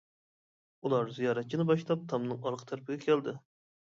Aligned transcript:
ئۇلار 0.87 1.11
زىيارەتچىنى 1.17 1.65
باشلاپ 1.71 2.07
تامنىڭ 2.13 2.47
ئارقا 2.47 2.65
تەرىپىگە 2.73 3.05
كەلدى. 3.05 3.35